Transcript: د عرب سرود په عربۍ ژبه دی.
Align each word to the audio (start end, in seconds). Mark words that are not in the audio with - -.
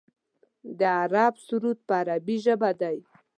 د 0.79 0.81
عرب 1.01 1.33
سرود 1.45 1.77
په 1.87 1.93
عربۍ 2.01 2.37
ژبه 2.45 2.71
دی. 2.81 2.97